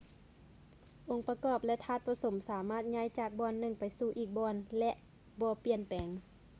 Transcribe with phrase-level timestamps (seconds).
[1.09, 4.91] ອົງປະກອບ ແລະ ທາດປະສົມ ສາມາດຍ້າຍຈາກບ່ອນໜຶ່ງໄປສູ່ອີກບ່ອນ ແລະ
[5.41, 6.07] ບໍ່ປ່ຽນແປງ